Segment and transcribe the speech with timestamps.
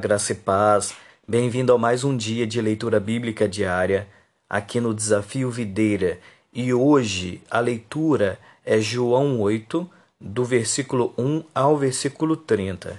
[0.00, 0.94] graça e paz.
[1.28, 4.08] Bem-vindo a mais um dia de leitura bíblica diária
[4.48, 6.18] aqui no Desafio Videira.
[6.54, 9.86] E hoje a leitura é João 8,
[10.18, 12.98] do versículo 1 ao versículo 30.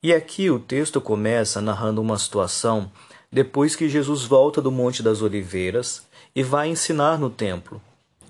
[0.00, 2.88] E aqui o texto começa narrando uma situação
[3.32, 7.82] depois que Jesus volta do Monte das Oliveiras e vai ensinar no templo.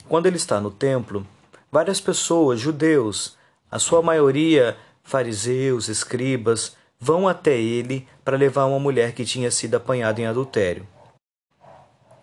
[0.09, 1.27] Quando ele está no templo,
[1.70, 3.37] várias pessoas, judeus,
[3.70, 9.75] a sua maioria fariseus, escribas, vão até ele para levar uma mulher que tinha sido
[9.75, 10.87] apanhada em adultério.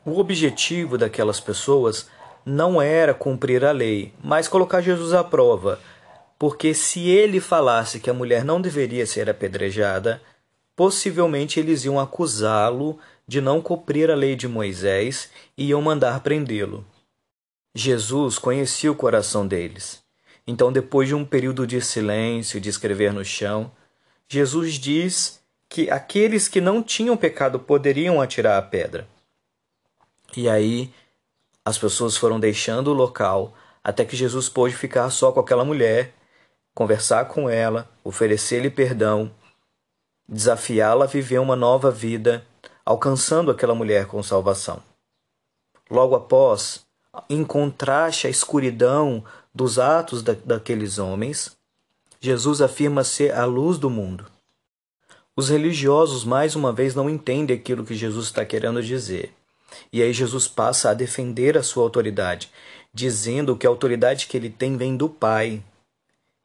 [0.05, 2.09] O objetivo daquelas pessoas
[2.45, 5.80] não era cumprir a lei, mas colocar Jesus à prova,
[6.39, 10.20] porque se ele falasse que a mulher não deveria ser apedrejada,
[10.75, 12.97] possivelmente eles iam acusá-lo
[13.27, 16.83] de não cumprir a lei de Moisés e iam mandar prendê-lo.
[17.75, 20.02] Jesus conhecia o coração deles.
[20.45, 23.72] Então, depois de um período de silêncio e de escrever no chão,
[24.31, 29.05] Jesus diz que aqueles que não tinham pecado poderiam atirar a pedra.
[30.37, 30.93] E aí
[31.65, 36.13] as pessoas foram deixando o local até que Jesus pôde ficar só com aquela mulher,
[36.73, 39.29] conversar com ela, oferecer-lhe perdão,
[40.25, 42.47] desafiá-la a viver uma nova vida,
[42.85, 44.81] alcançando aquela mulher com salvação.
[45.89, 46.85] Logo após,
[47.29, 51.59] em contraste à escuridão dos atos da, daqueles homens,
[52.23, 54.27] Jesus afirma ser a luz do mundo.
[55.36, 59.33] Os religiosos, mais uma vez, não entendem aquilo que Jesus está querendo dizer.
[59.91, 62.52] E aí Jesus passa a defender a sua autoridade,
[62.94, 65.64] dizendo que a autoridade que ele tem vem do Pai.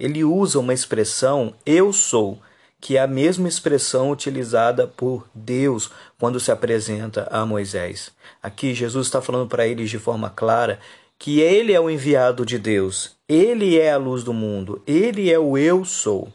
[0.00, 2.40] Ele usa uma expressão eu sou,
[2.80, 8.12] que é a mesma expressão utilizada por Deus quando se apresenta a Moisés.
[8.42, 10.80] Aqui Jesus está falando para eles de forma clara
[11.18, 15.38] que ele é o enviado de Deus, ele é a luz do mundo, ele é
[15.38, 16.28] o eu sou.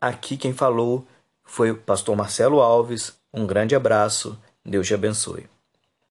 [0.00, 1.06] Aqui quem falou
[1.44, 3.14] foi o pastor Marcelo Alves.
[3.32, 5.46] Um grande abraço, Deus te abençoe.